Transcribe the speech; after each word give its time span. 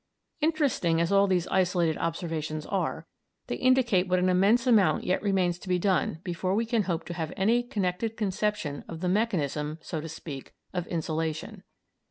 Interesting 0.39 0.99
as 0.99 1.11
all 1.11 1.27
these 1.27 1.47
isolated 1.49 1.95
observations 1.99 2.65
are, 2.65 3.05
they 3.45 3.57
indicate 3.57 4.07
what 4.07 4.17
an 4.17 4.29
immense 4.29 4.65
amount 4.65 5.03
yet 5.03 5.21
remains 5.21 5.59
to 5.59 5.69
be 5.69 5.77
done 5.77 6.17
before 6.23 6.55
we 6.55 6.65
can 6.65 6.81
hope 6.89 7.05
to 7.05 7.13
have 7.13 7.31
any 7.37 7.61
connected 7.61 8.17
conception 8.17 8.83
of 8.87 9.01
the 9.01 9.07
mechanism, 9.07 9.77
so 9.79 10.01
to 10.01 10.09
speak, 10.09 10.55
of 10.73 10.87
insolation. 10.87 11.61